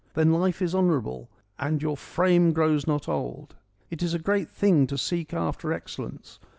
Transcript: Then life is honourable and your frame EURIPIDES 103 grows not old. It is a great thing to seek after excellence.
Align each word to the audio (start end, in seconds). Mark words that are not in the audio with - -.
Then 0.15 0.33
life 0.33 0.63
is 0.63 0.73
honourable 0.73 1.29
and 1.59 1.79
your 1.79 1.95
frame 1.95 2.45
EURIPIDES 2.45 2.87
103 2.87 2.87
grows 2.87 2.87
not 2.87 3.07
old. 3.07 3.55
It 3.91 4.01
is 4.01 4.15
a 4.15 4.17
great 4.17 4.49
thing 4.49 4.87
to 4.87 4.97
seek 4.97 5.31
after 5.31 5.71
excellence. 5.71 6.39